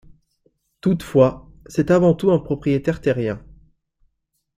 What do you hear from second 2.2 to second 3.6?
un propriétaire terrien.